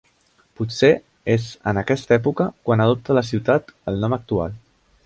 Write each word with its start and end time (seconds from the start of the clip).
Potser 0.61 0.89
és 1.33 1.45
en 1.73 1.81
aquesta 1.83 2.17
època 2.17 2.49
quan 2.71 2.85
adopta 2.87 3.21
la 3.21 3.25
ciutat 3.33 3.73
el 3.93 4.07
nom 4.07 4.21
actual. 4.23 4.61